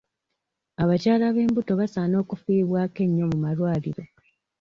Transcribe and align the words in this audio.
Abakyala 0.83 1.23
ab'embuto 1.27 1.71
basaana 1.79 2.15
okufiibwako 2.23 2.99
ennyo 3.05 3.25
mu 3.31 3.37
malwaliro. 3.43 4.03